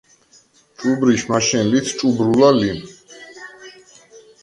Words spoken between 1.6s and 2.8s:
ლიც ჭუბრულა ლი.